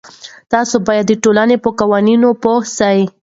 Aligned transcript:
تاسې 0.51 0.77
به 0.85 0.93
د 1.09 1.11
ټولنې 1.23 1.57
په 1.63 1.69
قوانینو 1.79 2.29
پوه 2.41 2.61
سئ. 2.77 2.99